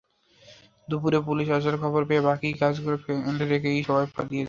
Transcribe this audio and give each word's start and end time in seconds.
দুপুরে 0.87 1.19
পুলিশ 1.27 1.47
আসার 1.49 1.75
খবর 1.83 2.01
পেয়ে 2.09 2.25
বাকি 2.29 2.47
গাছগুলো 2.61 2.97
ফেলে 3.03 3.45
রেখে 3.45 3.69
সবাই 3.81 4.05
পালিয়ে 4.07 4.29
যান। 4.29 4.39